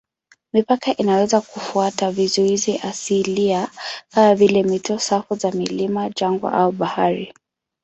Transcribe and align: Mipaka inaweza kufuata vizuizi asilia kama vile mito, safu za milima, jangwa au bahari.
Mipaka 0.53 0.95
inaweza 0.97 1.41
kufuata 1.41 2.11
vizuizi 2.11 2.77
asilia 2.83 3.69
kama 4.11 4.35
vile 4.35 4.63
mito, 4.63 4.99
safu 4.99 5.35
za 5.35 5.51
milima, 5.51 6.09
jangwa 6.09 6.53
au 6.53 6.71
bahari. 6.71 7.33